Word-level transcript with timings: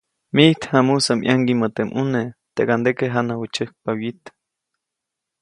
‒Mijt 0.35 0.61
jamusä 0.69 1.13
ʼmaŋgiʼmä 1.17 1.65
teʼ 1.75 1.87
ʼmune, 1.91 2.21
teʼkandeke 2.55 3.05
janawä 3.13 3.45
tsäjkpa 3.53 3.89
wyit-. 3.99 4.27